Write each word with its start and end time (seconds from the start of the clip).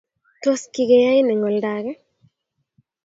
Tos 0.43 0.61
kigeyain 0.77 1.31
eng 1.33 1.45
oldaage? 1.49 1.93